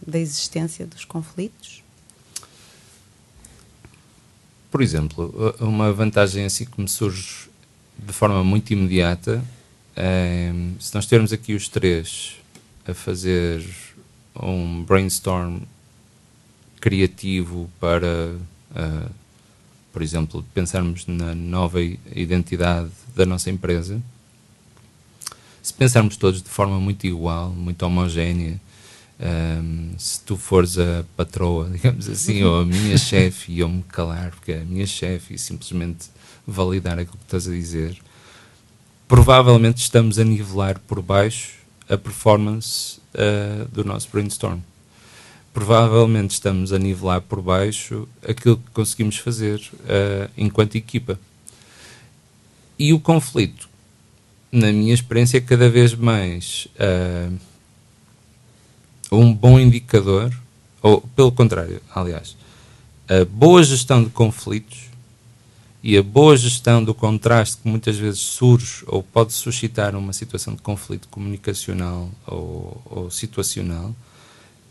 da 0.06 0.18
existência 0.18 0.86
dos 0.86 1.04
conflitos? 1.04 1.83
Por 4.74 4.82
exemplo, 4.82 5.54
uma 5.60 5.92
vantagem 5.92 6.46
assim 6.46 6.64
que 6.64 6.80
me 6.80 6.88
surge 6.88 7.48
de 7.96 8.12
forma 8.12 8.42
muito 8.42 8.72
imediata 8.72 9.40
é 9.94 10.52
se 10.80 10.92
nós 10.92 11.06
termos 11.06 11.32
aqui 11.32 11.54
os 11.54 11.68
três 11.68 12.38
a 12.84 12.92
fazer 12.92 13.64
um 14.34 14.82
brainstorm 14.82 15.60
criativo 16.80 17.70
para, 17.78 18.34
uh, 18.72 19.10
por 19.92 20.02
exemplo, 20.02 20.44
pensarmos 20.52 21.06
na 21.06 21.36
nova 21.36 21.80
identidade 21.80 22.90
da 23.14 23.24
nossa 23.24 23.50
empresa, 23.50 24.02
se 25.62 25.72
pensarmos 25.72 26.16
todos 26.16 26.42
de 26.42 26.48
forma 26.48 26.80
muito 26.80 27.06
igual, 27.06 27.50
muito 27.50 27.80
homogénea, 27.86 28.60
um, 29.24 29.94
se 29.96 30.20
tu 30.20 30.36
fores 30.36 30.78
a 30.78 31.04
patroa, 31.16 31.68
digamos 31.72 32.08
assim, 32.08 32.42
ou 32.42 32.60
a 32.60 32.64
minha 32.64 32.96
chefe 32.98 33.52
e 33.52 33.60
eu 33.60 33.68
me 33.68 33.82
calar, 33.84 34.30
porque 34.30 34.52
é 34.52 34.60
a 34.60 34.64
minha 34.64 34.86
chefe 34.86 35.34
e 35.34 35.38
simplesmente 35.38 36.06
validar 36.46 36.98
aquilo 36.98 37.16
que 37.16 37.24
estás 37.24 37.48
a 37.48 37.50
dizer, 37.50 37.96
provavelmente 39.08 39.78
estamos 39.78 40.18
a 40.18 40.24
nivelar 40.24 40.78
por 40.80 41.00
baixo 41.00 41.54
a 41.88 41.96
performance 41.96 42.98
uh, 43.14 43.66
do 43.68 43.84
nosso 43.84 44.08
brainstorm. 44.10 44.60
Provavelmente 45.52 46.32
estamos 46.32 46.72
a 46.72 46.78
nivelar 46.78 47.20
por 47.20 47.40
baixo 47.40 48.08
aquilo 48.26 48.56
que 48.56 48.70
conseguimos 48.72 49.18
fazer 49.18 49.60
uh, 49.84 50.30
enquanto 50.36 50.74
equipa. 50.74 51.18
E 52.78 52.92
o 52.92 52.98
conflito, 52.98 53.68
na 54.50 54.72
minha 54.72 54.92
experiência, 54.92 55.38
é 55.38 55.40
cada 55.40 55.68
vez 55.70 55.94
mais. 55.94 56.66
Uh, 56.74 57.38
um 59.20 59.32
bom 59.32 59.58
indicador, 59.58 60.32
ou 60.82 61.00
pelo 61.00 61.32
contrário, 61.32 61.80
aliás, 61.94 62.36
a 63.08 63.24
boa 63.24 63.62
gestão 63.62 64.02
de 64.02 64.10
conflitos 64.10 64.84
e 65.82 65.96
a 65.98 66.02
boa 66.02 66.36
gestão 66.36 66.82
do 66.82 66.94
contraste 66.94 67.58
que 67.58 67.68
muitas 67.68 67.96
vezes 67.96 68.20
surge 68.20 68.82
ou 68.86 69.02
pode 69.02 69.32
suscitar 69.32 69.94
uma 69.94 70.12
situação 70.12 70.54
de 70.54 70.62
conflito 70.62 71.08
comunicacional 71.08 72.10
ou, 72.26 72.80
ou 72.86 73.10
situacional 73.10 73.94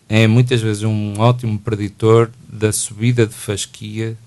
é 0.10 0.28
muitas 0.28 0.62
vezes 0.62 0.84
um 0.84 1.20
ótimo 1.20 1.58
preditor 1.58 2.30
da 2.48 2.72
subida 2.72 3.26
de 3.26 3.34
fasquia 3.34 4.18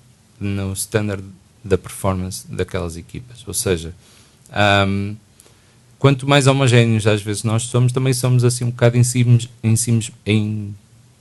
no 0.40 0.72
standard 0.72 1.24
da 1.64 1.76
performance 1.76 2.46
daquelas 2.48 2.96
equipas. 2.96 3.44
Ou 3.46 3.54
seja, 3.54 3.94
um, 4.86 5.16
quanto 6.06 6.28
mais 6.28 6.46
homogéneos 6.46 7.04
às 7.04 7.20
vezes 7.20 7.42
nós 7.42 7.64
somos, 7.64 7.90
também 7.90 8.12
somos 8.12 8.44
assim 8.44 8.62
um 8.62 8.70
bocado 8.70 8.96
em 8.96 9.02
cimos, 9.02 9.48
em 9.60 9.74
cimos, 9.74 10.12
em 10.24 10.72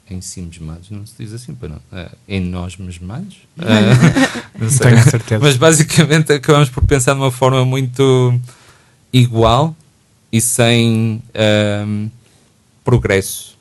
em 0.07 0.21
si 0.21 0.39
mesmados, 0.39 0.91
não 0.91 1.03
se 1.07 1.15
diz 1.17 1.33
assim, 1.33 1.55
para 1.55 1.69
não. 1.69 1.77
Uh, 1.77 2.15
em 2.27 2.39
nós 2.39 2.77
mesmados? 2.77 3.37
Uh, 3.57 3.63
não 4.61 4.69
sei. 4.69 4.91
Tenho 4.91 5.03
certeza. 5.09 5.43
Mas 5.43 5.57
basicamente 5.57 6.31
acabamos 6.31 6.69
por 6.69 6.83
pensar 6.85 7.15
de 7.15 7.19
uma 7.19 7.31
forma 7.31 7.65
muito 7.65 8.39
igual 9.11 9.75
e 10.31 10.39
sem 10.39 11.19
uh, 11.33 12.11
progresso. 12.83 13.57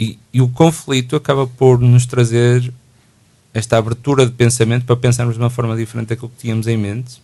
E, 0.00 0.18
e, 0.34 0.42
o 0.42 0.48
conflito 0.48 1.14
acaba 1.14 1.46
por 1.46 1.78
nos 1.78 2.06
trazer 2.06 2.74
esta 3.54 3.78
abertura 3.78 4.26
de 4.26 4.32
pensamento 4.32 4.84
para 4.84 4.96
pensarmos 4.96 5.36
de 5.36 5.40
uma 5.40 5.50
forma 5.50 5.76
diferente 5.76 6.08
daquilo 6.08 6.30
que 6.30 6.38
tínhamos 6.38 6.66
em 6.66 6.76
mente 6.76 7.22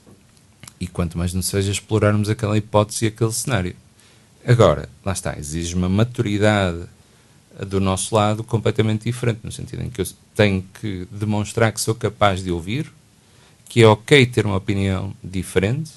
e 0.84 0.86
quanto 0.86 1.16
mais 1.16 1.32
não 1.32 1.42
seja 1.42 1.72
explorarmos 1.72 2.28
aquela 2.28 2.56
hipótese 2.56 3.06
e 3.06 3.08
aquele 3.08 3.32
cenário. 3.32 3.74
Agora, 4.46 4.88
lá 5.04 5.12
está, 5.12 5.36
exige 5.38 5.74
uma 5.74 5.88
maturidade 5.88 6.84
do 7.66 7.80
nosso 7.80 8.14
lado 8.14 8.44
completamente 8.44 9.04
diferente, 9.04 9.40
no 9.42 9.50
sentido 9.50 9.82
em 9.82 9.88
que 9.88 10.02
eu 10.02 10.06
tenho 10.34 10.62
que 10.80 11.08
demonstrar 11.10 11.72
que 11.72 11.80
sou 11.80 11.94
capaz 11.94 12.42
de 12.42 12.50
ouvir, 12.50 12.92
que 13.68 13.82
é 13.82 13.86
ok 13.86 14.26
ter 14.26 14.44
uma 14.44 14.56
opinião 14.56 15.14
diferente, 15.22 15.92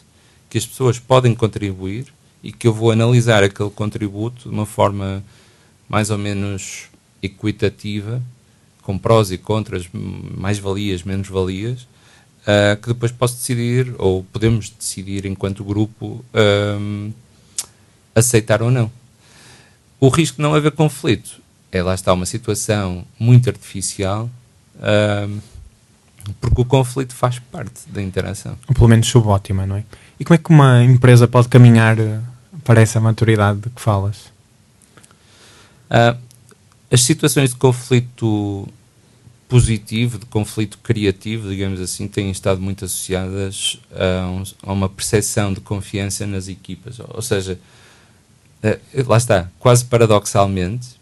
que 0.49 0.57
as 0.57 0.65
pessoas 0.65 0.97
podem 0.97 1.35
contribuir 1.35 2.07
e 2.41 2.51
que 2.51 2.67
eu 2.67 2.73
vou 2.73 2.91
analisar 2.91 3.43
aquele 3.43 3.69
contributo 3.69 4.43
de 4.43 4.55
uma 4.55 4.65
forma 4.65 5.21
mais 5.89 6.09
ou 6.09 6.17
menos 6.17 6.85
equitativa, 7.21 8.21
com 8.81 8.97
prós 8.97 9.31
e 9.31 9.37
contras, 9.37 9.89
mais 9.91 10.59
valias, 10.59 11.03
menos 11.03 11.27
valias, 11.27 11.85
uh, 12.47 12.81
que 12.81 12.87
depois 12.87 13.11
posso 13.11 13.35
decidir, 13.35 13.93
ou 13.97 14.23
podemos 14.23 14.69
decidir 14.69 15.25
enquanto 15.25 15.63
grupo, 15.63 16.23
uh, 16.33 17.13
aceitar 18.15 18.61
ou 18.61 18.71
não. 18.71 18.89
O 19.99 20.09
risco 20.09 20.37
de 20.37 20.43
não 20.43 20.53
haver 20.55 20.71
conflito 20.71 21.41
é 21.71 21.83
lá 21.83 21.93
está 21.93 22.13
uma 22.13 22.25
situação 22.25 23.05
muito 23.19 23.49
artificial, 23.49 24.29
uh, 24.75 25.41
porque 26.39 26.61
o 26.61 26.65
conflito 26.65 27.13
faz 27.13 27.39
parte 27.39 27.87
da 27.87 28.01
interação. 28.01 28.57
Ou 28.67 28.75
pelo 28.75 28.87
menos 28.87 29.07
subótima, 29.07 29.65
não 29.65 29.77
é? 29.77 29.83
E 30.19 30.25
como 30.25 30.35
é 30.35 30.37
que 30.37 30.49
uma 30.49 30.83
empresa 30.83 31.27
pode 31.27 31.47
caminhar 31.47 31.97
eh, 31.99 32.19
para 32.63 32.81
essa 32.81 32.99
maturidade 32.99 33.59
de 33.59 33.69
que 33.69 33.79
falas? 33.79 34.25
Uh, 35.89 36.17
as 36.91 37.01
situações 37.03 37.51
de 37.51 37.55
conflito 37.55 38.67
positivo, 39.47 40.17
de 40.19 40.25
conflito 40.25 40.77
criativo, 40.79 41.49
digamos 41.49 41.79
assim, 41.79 42.07
têm 42.07 42.29
estado 42.29 42.59
muito 42.59 42.83
associadas 42.85 43.79
a, 43.91 44.27
um, 44.27 44.43
a 44.63 44.73
uma 44.73 44.89
percepção 44.89 45.53
de 45.53 45.61
confiança 45.61 46.27
nas 46.27 46.47
equipas. 46.47 46.99
Ou, 46.99 47.21
seja, 47.21 47.59
uh, 48.63 49.09
lá 49.09 49.17
está, 49.17 49.49
quase 49.59 49.85
paradoxalmente, 49.85 50.97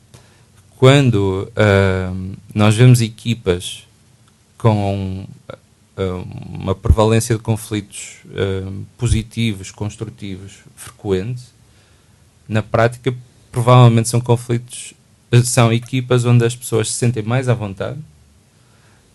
quando 0.77 1.49
uh, 1.51 2.35
nós 2.53 2.75
vemos 2.75 3.01
equipas 3.01 3.87
com 4.57 5.25
uh, 5.97 6.27
uma 6.47 6.75
prevalência 6.75 7.35
de 7.35 7.41
conflitos 7.41 8.17
uh, 8.25 8.85
positivos, 8.97 9.71
construtivos, 9.71 10.53
frequentes, 10.75 11.53
na 12.47 12.61
prática 12.61 13.15
provavelmente 13.51 14.09
são 14.09 14.19
conflitos, 14.19 14.93
são 15.45 15.71
equipas 15.71 16.25
onde 16.25 16.45
as 16.45 16.55
pessoas 16.55 16.91
se 16.91 16.97
sentem 16.97 17.23
mais 17.23 17.47
à 17.47 17.53
vontade, 17.53 17.97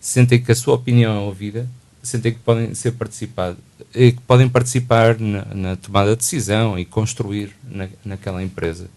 sentem 0.01 0.41
que 0.41 0.51
a 0.51 0.55
sua 0.55 0.75
opinião 0.75 1.15
é 1.15 1.19
ouvida, 1.19 1.69
sentem 2.03 2.33
que 2.33 2.39
podem 2.39 2.73
ser 2.73 2.91
participados, 2.91 3.59
que 3.93 4.19
podem 4.27 4.49
participar 4.49 5.17
na, 5.17 5.45
na, 5.53 5.75
tomada 5.77 6.09
de 6.09 6.17
decisão 6.17 6.77
e 6.77 6.83
construir 6.83 7.55
na, 7.63 7.87
naquela 8.03 8.43
empresa. 8.43 8.89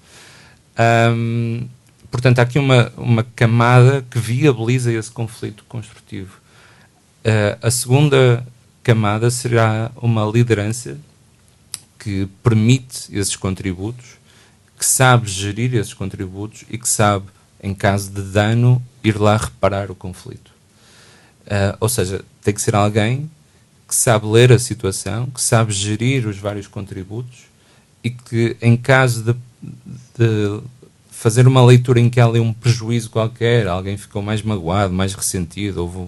Um, 1.16 1.68
Portanto, 2.14 2.38
há 2.38 2.42
aqui 2.42 2.60
uma, 2.60 2.92
uma 2.96 3.24
camada 3.24 4.06
que 4.08 4.20
viabiliza 4.20 4.92
esse 4.92 5.10
conflito 5.10 5.64
construtivo. 5.68 6.38
Uh, 7.24 7.58
a 7.60 7.72
segunda 7.72 8.46
camada 8.84 9.28
será 9.32 9.90
uma 9.96 10.24
liderança 10.24 10.96
que 11.98 12.28
permite 12.40 13.08
esses 13.10 13.34
contributos, 13.34 14.04
que 14.78 14.86
sabe 14.86 15.28
gerir 15.28 15.74
esses 15.74 15.92
contributos 15.92 16.64
e 16.70 16.78
que 16.78 16.88
sabe, 16.88 17.26
em 17.60 17.74
caso 17.74 18.12
de 18.12 18.22
dano, 18.22 18.80
ir 19.02 19.20
lá 19.20 19.36
reparar 19.36 19.90
o 19.90 19.94
conflito. 19.96 20.53
Uh, 21.46 21.76
ou 21.80 21.88
seja, 21.88 22.24
tem 22.42 22.54
que 22.54 22.62
ser 22.62 22.74
alguém 22.74 23.30
que 23.86 23.94
sabe 23.94 24.26
ler 24.26 24.50
a 24.52 24.58
situação, 24.58 25.26
que 25.26 25.40
sabe 25.40 25.72
gerir 25.72 26.26
os 26.26 26.38
vários 26.38 26.66
contributos 26.66 27.44
e 28.02 28.10
que, 28.10 28.56
em 28.60 28.76
caso 28.76 29.22
de, 29.22 29.34
de 30.18 30.60
fazer 31.10 31.46
uma 31.46 31.64
leitura 31.64 32.00
em 32.00 32.10
que 32.10 32.20
há 32.20 32.26
ali 32.26 32.40
um 32.40 32.52
prejuízo 32.52 33.10
qualquer, 33.10 33.66
alguém 33.66 33.96
ficou 33.96 34.20
mais 34.20 34.42
magoado, 34.42 34.92
mais 34.92 35.14
ressentido, 35.14 35.82
houve 35.82 35.98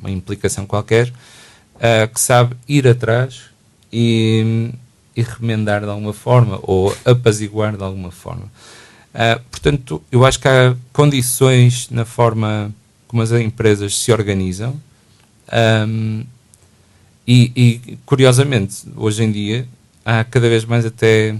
uma 0.00 0.10
implicação 0.10 0.64
qualquer, 0.66 1.08
uh, 1.08 2.08
que 2.12 2.20
sabe 2.20 2.56
ir 2.68 2.86
atrás 2.86 3.42
e, 3.92 4.70
e, 5.16 5.22
remendar 5.22 5.82
de 5.82 5.88
alguma 5.88 6.14
forma 6.14 6.58
ou 6.62 6.96
apaziguar 7.04 7.76
de 7.76 7.82
alguma 7.82 8.10
forma. 8.10 8.44
Uh, 9.14 9.40
portanto, 9.50 10.02
eu 10.10 10.24
acho 10.24 10.40
que 10.40 10.48
há 10.48 10.74
condições 10.92 11.88
na 11.90 12.04
forma 12.04 12.72
como 13.12 13.22
as 13.22 13.30
empresas 13.30 13.98
se 13.98 14.10
organizam 14.10 14.80
um, 15.86 16.24
e, 17.26 17.52
e, 17.54 17.98
curiosamente, 18.06 18.84
hoje 18.96 19.22
em 19.22 19.30
dia 19.30 19.68
há 20.02 20.24
cada 20.24 20.48
vez 20.48 20.64
mais 20.64 20.86
até 20.86 21.36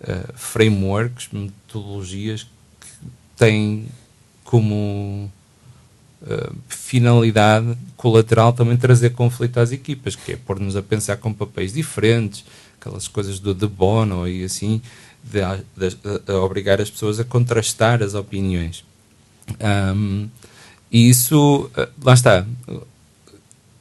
uh, 0.00 0.32
frameworks, 0.34 1.28
metodologias 1.30 2.44
que 2.80 2.88
têm 3.36 3.86
como 4.42 5.30
uh, 6.22 6.56
finalidade 6.66 7.76
colateral 7.94 8.54
também 8.54 8.78
trazer 8.78 9.10
conflito 9.10 9.60
às 9.60 9.70
equipas, 9.70 10.16
que 10.16 10.32
é 10.32 10.36
pôr-nos 10.36 10.74
a 10.74 10.82
pensar 10.82 11.18
com 11.18 11.30
papéis 11.32 11.74
diferentes, 11.74 12.42
aquelas 12.80 13.06
coisas 13.06 13.38
do 13.38 13.54
de 13.54 13.66
bono 13.66 14.26
e 14.26 14.44
assim, 14.44 14.80
de, 15.22 15.40
de, 15.76 15.94
de, 15.94 16.32
obrigar 16.32 16.80
as 16.80 16.90
pessoas 16.90 17.20
a 17.20 17.24
contrastar 17.24 18.02
as 18.02 18.14
opiniões. 18.14 18.82
Um, 19.60 20.28
e 20.90 21.08
isso, 21.08 21.70
uh, 21.76 21.88
lá 22.02 22.14
está, 22.14 22.46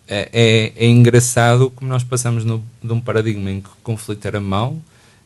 é, 0.07 0.29
é, 0.33 0.73
é, 0.75 0.87
engraçado 0.87 1.69
como 1.71 1.89
nós 1.89 2.03
passamos 2.03 2.43
no, 2.43 2.63
de 2.83 2.91
um 2.91 2.99
paradigma 2.99 3.51
em 3.51 3.61
que 3.61 3.69
o 3.69 3.77
conflito 3.83 4.25
era 4.25 4.39
mau 4.39 4.79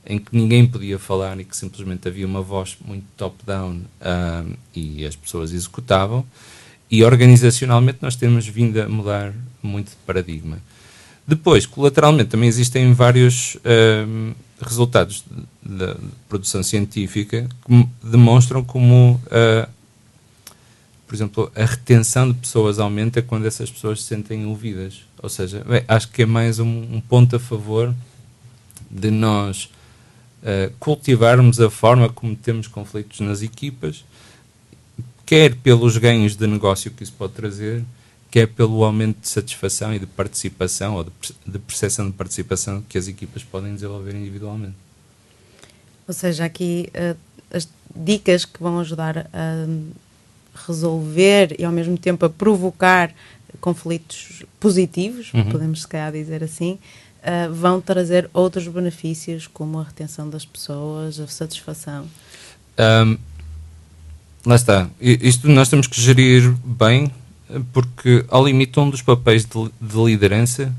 em 0.06 0.20
que 0.20 0.36
ninguém 0.36 0.66
podia 0.66 1.00
falar 1.00 1.40
e 1.40 1.46
que 1.46 1.56
simplesmente 1.56 2.08
havia 2.08 2.26
uma 2.26 2.42
voz 2.42 2.78
muito 2.86 3.06
top-down 3.16 3.82
uh, 4.02 4.58
e 4.76 5.06
as 5.06 5.16
pessoas 5.16 5.54
executavam. 5.54 6.26
E 6.92 7.04
organizacionalmente 7.04 8.00
nós 8.02 8.16
temos 8.16 8.46
vindo 8.48 8.80
a 8.82 8.88
mudar 8.88 9.34
muito 9.62 9.92
de 9.92 9.96
paradigma. 10.06 10.60
Depois, 11.26 11.66
colateralmente, 11.66 12.30
também 12.30 12.50
existem 12.50 12.94
vários 12.94 13.56
uh, 13.56 14.36
resultados 14.62 15.24
de, 15.64 15.96
produção 16.28 16.62
científica 16.62 17.48
que 17.66 17.88
demonstram 18.04 18.64
como, 18.64 19.22
uh, 19.28 19.70
por 21.14 21.18
exemplo, 21.18 21.52
a 21.56 21.64
retenção 21.64 22.32
de 22.32 22.40
pessoas 22.40 22.80
aumenta 22.80 23.22
quando 23.22 23.46
essas 23.46 23.70
pessoas 23.70 24.02
se 24.02 24.08
sentem 24.08 24.48
ouvidas. 24.48 25.04
Ou 25.22 25.30
seja, 25.30 25.64
bem, 25.64 25.84
acho 25.88 26.10
que 26.10 26.24
é 26.24 26.26
mais 26.26 26.58
um, 26.58 26.66
um 26.66 27.00
ponto 27.00 27.36
a 27.36 27.40
favor 27.40 27.94
de 28.90 29.12
nós 29.12 29.70
uh, 30.42 30.74
cultivarmos 30.80 31.60
a 31.60 31.70
forma 31.70 32.10
como 32.10 32.36
temos 32.36 32.66
conflitos 32.66 33.20
nas 33.20 33.44
equipas, 33.44 34.04
quer 35.24 35.54
pelos 35.54 35.98
ganhos 35.98 36.36
de 36.36 36.48
negócio 36.48 36.90
que 36.90 37.04
isso 37.04 37.14
pode 37.16 37.34
trazer, 37.34 37.84
quer 38.32 38.48
pelo 38.48 38.84
aumento 38.84 39.20
de 39.22 39.28
satisfação 39.28 39.94
e 39.94 40.00
de 40.00 40.08
participação 40.08 40.96
ou 40.96 41.04
de, 41.04 41.12
de 41.46 41.60
percepção 41.60 42.08
de 42.08 42.14
participação 42.14 42.84
que 42.90 42.98
as 42.98 43.08
equipas 43.08 43.44
podem 43.44 43.76
desenvolver 43.76 44.16
individualmente. 44.16 44.74
Ou 46.08 46.14
seja, 46.16 46.44
aqui 46.46 46.90
uh, 46.96 47.16
as 47.56 47.70
dicas 47.96 48.46
que 48.46 48.60
vão 48.60 48.80
ajudar 48.80 49.30
a 49.32 49.68
resolver 50.68 51.56
e 51.58 51.66
ao 51.66 51.72
mesmo 51.72 51.98
tempo 51.98 52.26
a 52.26 52.30
provocar 52.30 53.14
conflitos 53.60 54.44
positivos, 54.60 55.34
uhum. 55.34 55.50
podemos 55.50 55.82
se 55.82 55.88
calhar 55.88 56.12
dizer 56.12 56.44
assim, 56.44 56.80
uh, 57.24 57.54
vão 57.54 57.80
trazer 57.80 58.30
outros 58.34 58.68
benefícios, 58.68 59.48
como 59.48 59.80
a 59.80 59.84
retenção 59.84 60.30
das 60.30 60.46
pessoas, 60.46 61.20
a 61.20 61.28
satisfação? 61.28 62.06
Um, 62.78 63.18
lá 64.46 64.56
está. 64.56 64.90
Isto 65.00 65.48
nós 65.50 65.70
temos 65.70 65.88
que 65.88 66.00
gerir 66.02 66.54
bem 66.64 67.12
porque, 67.72 68.26
ao 68.30 68.46
limite, 68.46 68.80
um 68.80 68.90
dos 68.90 69.02
papéis 69.02 69.46
de, 69.46 69.72
de 69.80 70.04
liderança 70.04 70.74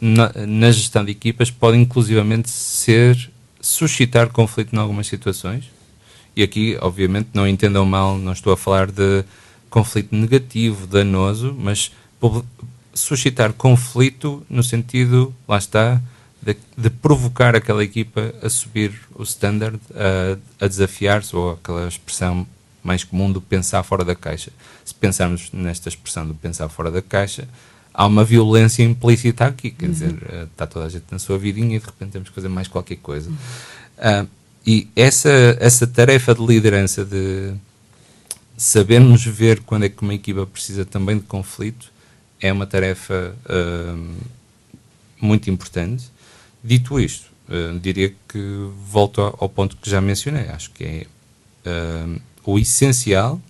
na, 0.00 0.32
na, 0.46 0.70
gestão 0.70 1.04
de 1.04 1.10
equipas 1.10 1.50
pode 1.50 1.76
inclusivamente 1.76 2.50
ser 2.50 3.30
suscitar 3.60 4.28
conflito 4.28 4.74
em 4.74 4.78
algumas 4.78 5.06
situações. 5.06 5.64
E 6.38 6.42
aqui, 6.44 6.78
obviamente, 6.80 7.30
não 7.34 7.48
entendam 7.48 7.84
mal, 7.84 8.16
não 8.16 8.30
estou 8.30 8.52
a 8.52 8.56
falar 8.56 8.92
de 8.92 9.24
conflito 9.68 10.14
negativo, 10.14 10.86
danoso, 10.86 11.52
mas 11.58 11.90
suscitar 12.94 13.52
conflito 13.52 14.46
no 14.48 14.62
sentido, 14.62 15.34
lá 15.48 15.58
está, 15.58 16.00
de, 16.40 16.56
de 16.76 16.90
provocar 16.90 17.56
aquela 17.56 17.82
equipa 17.82 18.32
a 18.40 18.48
subir 18.48 18.92
o 19.16 19.24
standard, 19.24 19.80
a, 19.92 20.64
a 20.64 20.68
desafiar-se, 20.68 21.34
ou 21.34 21.54
aquela 21.54 21.88
expressão 21.88 22.46
mais 22.84 23.02
comum 23.02 23.32
do 23.32 23.40
pensar 23.40 23.82
fora 23.82 24.04
da 24.04 24.14
caixa. 24.14 24.52
Se 24.84 24.94
pensarmos 24.94 25.50
nesta 25.52 25.88
expressão 25.88 26.24
do 26.24 26.36
pensar 26.36 26.68
fora 26.68 26.88
da 26.88 27.02
caixa, 27.02 27.48
há 27.92 28.06
uma 28.06 28.22
violência 28.22 28.84
implícita 28.84 29.46
aqui, 29.46 29.72
quer 29.72 29.86
uhum. 29.86 29.92
dizer, 29.92 30.22
eh, 30.28 30.44
está 30.44 30.68
toda 30.68 30.86
a 30.86 30.88
gente 30.88 31.06
na 31.10 31.18
sua 31.18 31.36
vidinha 31.36 31.74
e 31.74 31.80
de 31.80 31.86
repente 31.86 32.12
temos 32.12 32.28
que 32.28 32.34
fazer 32.36 32.48
mais 32.48 32.68
qualquer 32.68 32.98
coisa. 32.98 33.28
Uhum. 33.28 33.36
Uh, 34.22 34.37
e 34.68 34.86
essa, 34.94 35.56
essa 35.60 35.86
tarefa 35.86 36.34
de 36.34 36.44
liderança, 36.44 37.02
de 37.02 37.54
sabermos 38.54 39.24
ver 39.24 39.60
quando 39.60 39.84
é 39.84 39.88
que 39.88 40.02
uma 40.02 40.12
equipa 40.12 40.44
precisa 40.44 40.84
também 40.84 41.16
de 41.16 41.22
conflito, 41.22 41.90
é 42.38 42.52
uma 42.52 42.66
tarefa 42.66 43.34
uh, 43.46 44.14
muito 45.18 45.48
importante. 45.48 46.10
Dito 46.62 47.00
isto, 47.00 47.30
uh, 47.48 47.78
diria 47.78 48.14
que 48.28 48.68
volto 48.84 49.22
ao 49.22 49.48
ponto 49.48 49.74
que 49.74 49.88
já 49.88 50.02
mencionei. 50.02 50.48
Acho 50.48 50.70
que 50.72 50.84
é 50.84 51.06
uh, 51.64 52.20
o 52.44 52.58
essencial 52.58 53.40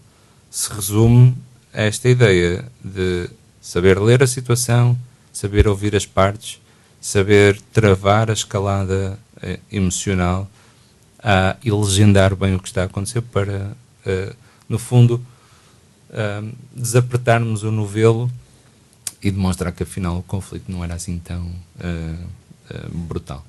se 0.49 0.73
resume 0.73 1.37
a 1.75 1.83
esta 1.83 2.09
ideia 2.09 2.65
de 2.85 3.29
saber 3.61 3.99
ler 3.99 4.23
a 4.23 4.27
situação, 4.29 4.97
saber 5.33 5.67
ouvir 5.67 5.97
as 5.97 6.07
partes, 6.07 6.61
saber 7.01 7.61
travar 7.73 8.31
a 8.31 8.35
escalada 8.35 9.19
uh, 9.43 9.59
emocional 9.73 10.49
uh, 11.19 11.57
e 11.63 11.71
legendar 11.71 12.35
bem 12.35 12.55
o 12.55 12.61
que 12.61 12.69
está 12.69 12.83
a 12.83 12.85
acontecer 12.85 13.23
para, 13.23 13.73
uh, 14.07 14.37
no 14.69 14.79
fundo, 14.79 15.25
desapertarmos 16.75 17.65
o 17.65 17.71
novelo 17.71 18.31
e 19.23 19.31
demonstrar 19.31 19.73
que 19.73 19.83
afinal 19.83 20.17
o 20.17 20.23
conflito 20.23 20.73
não 20.73 20.83
era 20.83 20.95
assim 20.95 21.19
tão 21.19 21.53
brutal. 22.91 23.45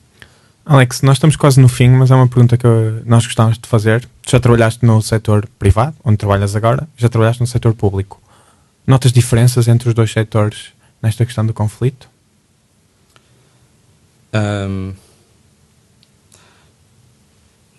Alex, 0.65 1.01
nós 1.01 1.15
estamos 1.15 1.35
quase 1.35 1.59
no 1.59 1.69
fim, 1.69 1.89
mas 1.89 2.11
é 2.11 2.15
uma 2.15 2.27
pergunta 2.27 2.57
que 2.57 2.67
nós 3.05 3.25
gostávamos 3.25 3.57
de 3.57 3.67
fazer. 3.67 4.05
Tu 4.21 4.31
já 4.31 4.39
trabalhaste 4.39 4.85
no 4.85 5.01
setor 5.01 5.47
privado, 5.57 5.95
onde 6.03 6.17
trabalhas 6.17 6.55
agora, 6.55 6.88
já 6.97 7.07
trabalhaste 7.07 7.41
no 7.41 7.47
setor 7.47 7.73
público. 7.73 8.21
Notas 8.85 9.11
diferenças 9.11 9.67
entre 9.67 9.88
os 9.88 9.95
dois 9.95 10.11
setores 10.11 10.73
nesta 11.01 11.25
questão 11.25 11.45
do 11.45 11.53
conflito? 11.53 12.09
Um, 14.33 14.93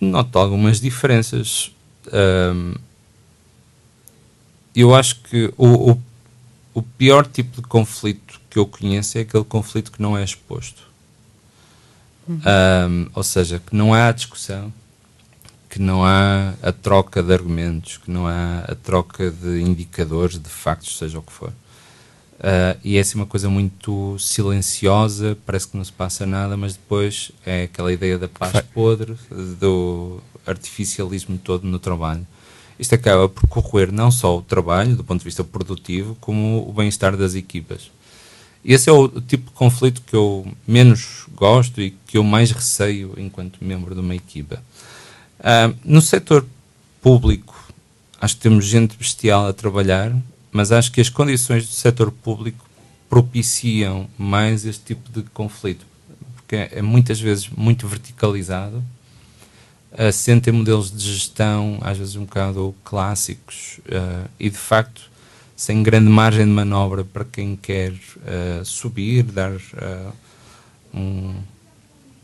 noto 0.01 0.39
algumas 0.39 0.81
diferenças. 0.81 1.73
Um, 2.13 2.75
eu 4.75 4.95
acho 4.95 5.21
que 5.23 5.53
o, 5.57 5.93
o, 5.93 6.03
o 6.75 6.83
pior 6.83 7.27
tipo 7.27 7.61
de 7.61 7.69
conflito 7.69 8.41
que 8.49 8.59
eu 8.59 8.67
conheço 8.67 9.19
é 9.19 9.23
aquele 9.23 9.45
conflito 9.45 9.93
que 9.93 10.01
não 10.01 10.17
é 10.17 10.25
exposto 10.25 10.91
um, 12.31 13.11
ou 13.15 13.23
seja, 13.23 13.59
que 13.59 13.75
não 13.75 13.93
há 13.93 14.13
discussão, 14.13 14.73
que 15.69 15.81
não 15.81 16.05
há 16.05 16.55
a 16.63 16.73
troca 16.73 17.23
de 17.23 17.33
argumentos, 17.33 17.97
que 17.97 18.11
não 18.11 18.27
há 18.27 18.61
a 18.69 18.75
troca 18.75 19.31
de 19.31 19.61
indicadores, 19.61 20.39
de 20.39 20.49
factos, 20.49 20.97
seja 20.97 21.19
o 21.19 21.23
que 21.23 21.33
for. 21.33 21.53
Uh, 22.41 22.81
e 22.83 22.97
é 22.97 23.01
assim 23.01 23.17
uma 23.17 23.27
coisa 23.27 23.51
muito 23.51 24.19
silenciosa, 24.19 25.37
parece 25.45 25.69
que 25.69 25.77
não 25.77 25.85
se 25.85 25.93
passa 25.93 26.25
nada, 26.25 26.57
mas 26.57 26.73
depois 26.73 27.31
é 27.45 27.65
aquela 27.65 27.93
ideia 27.93 28.17
da 28.17 28.29
paz 28.29 28.65
podre, 28.73 29.15
do 29.61 30.23
artificialismo 30.47 31.37
todo 31.37 31.67
no 31.67 31.79
trabalho. 31.79 32.27
Isto 32.79 32.95
acaba 32.95 33.29
por 33.29 33.47
corroer 33.47 33.93
não 33.93 34.11
só 34.11 34.39
o 34.39 34.43
trabalho, 34.43 34.97
do 34.97 35.05
ponto 35.05 35.19
de 35.19 35.27
vista 35.27 35.45
produtivo, 35.45 36.17
como 36.19 36.67
o 36.67 36.73
bem-estar 36.73 37.15
das 37.15 37.35
equipas. 37.35 37.91
Esse 38.65 38.89
é 38.89 38.93
o 38.93 39.09
tipo 39.21 39.51
de 39.51 39.55
conflito 39.55 40.01
que 40.01 40.17
eu 40.17 40.47
menos 40.67 41.27
gosto 41.35 41.79
e 41.79 41.91
que 42.07 42.17
eu 42.17 42.25
mais 42.25 42.51
receio 42.51 43.13
enquanto 43.19 43.63
membro 43.63 43.95
de 43.95 44.01
uma 44.01 44.15
equipa. 44.15 44.63
Uh, 45.41 45.77
no 45.85 46.01
setor 46.01 46.47
público, 47.03 47.55
acho 48.19 48.37
que 48.37 48.43
temos 48.43 48.65
gente 48.65 48.97
bestial 48.97 49.47
a 49.47 49.53
trabalhar, 49.53 50.17
mas 50.53 50.73
acho 50.73 50.91
que 50.93 51.01
as 51.01 51.09
condições 51.09 51.67
do 51.67 51.73
setor 51.73 52.11
público 52.11 52.69
propiciam 53.09 54.09
mais 54.17 54.65
este 54.65 54.95
tipo 54.95 55.11
de 55.11 55.23
conflito, 55.31 55.85
porque 56.37 56.57
é, 56.57 56.71
é 56.77 56.83
muitas 56.83 57.21
vezes 57.21 57.49
muito 57.49 57.87
verticalizado, 57.87 58.83
assenta 59.97 60.51
em 60.51 60.53
modelos 60.53 60.91
de 60.91 61.13
gestão, 61.13 61.79
às 61.81 61.99
vezes 61.99 62.17
um 62.17 62.25
bocado 62.25 62.75
clássicos, 62.85 63.81
uh, 63.87 64.29
e 64.39 64.49
de 64.49 64.57
facto 64.57 65.11
sem 65.61 65.83
grande 65.83 66.09
margem 66.09 66.47
de 66.47 66.51
manobra 66.51 67.05
para 67.05 67.23
quem 67.23 67.55
quer 67.55 67.93
uh, 67.93 68.65
subir, 68.65 69.25
dar 69.25 69.53
uh, 69.53 70.13
um, 70.95 71.35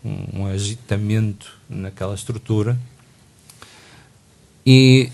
um, 0.02 0.46
agitamento 0.46 1.52
naquela 1.68 2.14
estrutura. 2.14 2.78
E 4.64 5.12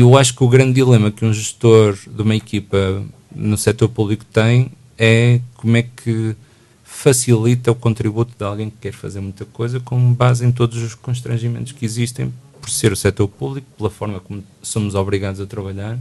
eu 0.00 0.16
acho 0.16 0.34
que 0.34 0.42
o 0.42 0.48
grande 0.48 0.74
dilema 0.74 1.10
que 1.10 1.24
um 1.24 1.32
gestor 1.32 1.96
de 2.06 2.22
uma 2.22 2.34
equipa 2.34 3.02
no 3.34 3.56
setor 3.56 3.88
público 3.88 4.24
tem 4.24 4.72
é 4.98 5.40
como 5.56 5.76
é 5.76 5.82
que 5.82 6.36
facilita 6.82 7.72
o 7.72 7.74
contributo 7.74 8.32
de 8.36 8.44
alguém 8.44 8.70
que 8.70 8.76
quer 8.80 8.92
fazer 8.92 9.20
muita 9.20 9.44
coisa 9.44 9.80
com 9.80 10.12
base 10.12 10.44
em 10.44 10.52
todos 10.52 10.82
os 10.82 10.94
constrangimentos 10.94 11.72
que 11.72 11.84
existem 11.84 12.32
por 12.60 12.70
ser 12.70 12.92
o 12.92 12.96
setor 12.96 13.28
público, 13.28 13.66
pela 13.76 13.90
forma 13.90 14.20
como 14.20 14.42
somos 14.62 14.94
obrigados 14.94 15.40
a 15.40 15.46
trabalhar 15.46 15.98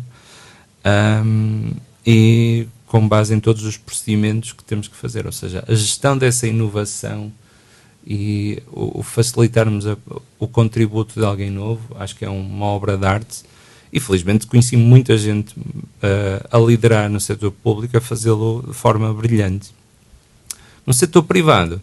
um, 1.25 1.71
e 2.06 2.67
com 2.88 3.08
base 3.08 3.34
em 3.34 3.39
todos 3.39 3.63
os 3.63 3.75
procedimentos 3.75 4.53
que 4.53 4.63
temos 4.63 4.88
que 4.88 4.95
fazer, 4.95 5.25
ou 5.25 5.32
seja, 5.32 5.63
a 5.67 5.73
gestão 5.73 6.17
dessa 6.17 6.47
inovação 6.47 7.32
e 8.06 8.62
o 8.71 9.01
facilitarmos 9.01 9.88
a, 9.88 9.97
o 10.38 10.47
contributo 10.47 11.19
de 11.19 11.25
alguém 11.25 11.49
novo, 11.49 11.95
acho 11.99 12.15
que 12.15 12.23
é 12.23 12.29
uma 12.29 12.65
obra 12.65 12.97
de 12.97 13.06
arte 13.06 13.43
e 13.93 13.99
felizmente 13.99 14.47
conheci 14.47 14.75
muita 14.75 15.15
gente 15.15 15.53
uh, 15.56 16.47
a 16.51 16.58
liderar 16.58 17.08
no 17.12 17.19
setor 17.19 17.51
público 17.51 17.95
a 17.95 18.01
fazê-lo 18.01 18.63
de 18.67 18.73
forma 18.73 19.13
brilhante. 19.13 19.69
No 20.84 20.91
setor 20.91 21.21
privado, 21.21 21.79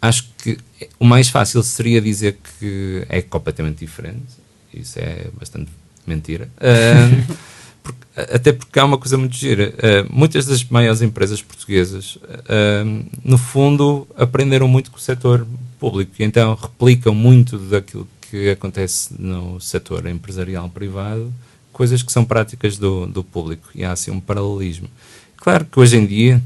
acho 0.00 0.28
que 0.38 0.58
o 0.98 1.04
mais 1.04 1.28
fácil 1.28 1.62
seria 1.62 2.00
dizer 2.00 2.36
que 2.58 3.06
é 3.08 3.22
completamente 3.22 3.78
diferente. 3.78 4.42
Isso 4.74 4.98
é 4.98 5.28
bastante 5.38 5.70
mentira. 6.04 6.48
Uh, 6.60 7.52
Porque, 7.82 7.98
até 8.32 8.52
porque 8.52 8.78
há 8.78 8.84
uma 8.84 8.96
coisa 8.96 9.18
muito 9.18 9.34
gira. 9.34 9.74
Uh, 9.76 10.06
muitas 10.08 10.46
das 10.46 10.62
maiores 10.62 11.02
empresas 11.02 11.42
portuguesas, 11.42 12.14
uh, 12.14 13.04
no 13.24 13.36
fundo, 13.36 14.06
aprenderam 14.16 14.68
muito 14.68 14.88
com 14.88 14.98
o 14.98 15.00
setor 15.00 15.44
público 15.80 16.12
e 16.20 16.22
então 16.22 16.54
replicam 16.54 17.12
muito 17.12 17.58
daquilo 17.58 18.06
que 18.32 18.48
acontece 18.48 19.14
no 19.18 19.60
setor 19.60 20.06
empresarial 20.06 20.66
privado, 20.70 21.30
coisas 21.70 22.02
que 22.02 22.10
são 22.10 22.24
práticas 22.24 22.78
do, 22.78 23.06
do 23.06 23.22
público 23.22 23.68
e 23.74 23.84
há 23.84 23.92
assim 23.92 24.10
um 24.10 24.18
paralelismo. 24.18 24.88
Claro 25.36 25.66
que 25.66 25.78
hoje 25.78 25.98
em 25.98 26.06
dia 26.06 26.42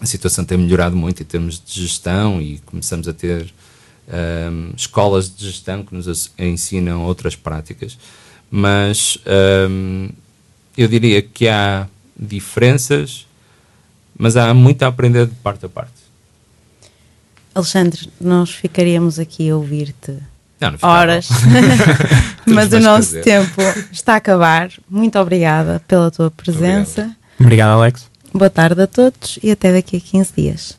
a 0.00 0.06
situação 0.06 0.44
tem 0.44 0.58
melhorado 0.58 0.96
muito 0.96 1.22
em 1.22 1.24
termos 1.24 1.62
de 1.64 1.82
gestão 1.82 2.42
e 2.42 2.58
começamos 2.66 3.06
a 3.06 3.12
ter 3.12 3.54
um, 4.50 4.72
escolas 4.76 5.32
de 5.32 5.46
gestão 5.46 5.84
que 5.84 5.94
nos 5.94 6.32
ensinam 6.36 7.04
outras 7.04 7.36
práticas, 7.36 7.96
mas 8.50 9.16
um, 9.70 10.08
eu 10.76 10.88
diria 10.88 11.22
que 11.22 11.46
há 11.46 11.86
diferenças, 12.18 13.24
mas 14.18 14.36
há 14.36 14.52
muito 14.52 14.82
a 14.82 14.88
aprender 14.88 15.28
de 15.28 15.34
parte 15.36 15.64
a 15.64 15.68
parte. 15.68 15.92
Alexandre, 17.54 18.10
nós 18.20 18.50
ficaríamos 18.50 19.20
aqui 19.20 19.48
a 19.48 19.56
ouvir-te 19.56 20.33
horas, 20.82 21.28
mas 22.46 22.72
o 22.72 22.80
nosso 22.80 23.08
fazer. 23.08 23.22
tempo 23.22 23.62
está 23.92 24.14
a 24.14 24.16
acabar. 24.16 24.70
Muito 24.88 25.18
obrigada 25.18 25.82
pela 25.86 26.10
tua 26.10 26.30
presença. 26.30 27.02
Obrigado. 27.02 27.16
Obrigado, 27.40 27.70
Alex. 27.70 28.06
Boa 28.32 28.50
tarde 28.50 28.82
a 28.82 28.86
todos 28.86 29.38
e 29.42 29.50
até 29.50 29.72
daqui 29.72 29.96
a 29.96 30.00
15 30.00 30.32
dias. 30.36 30.78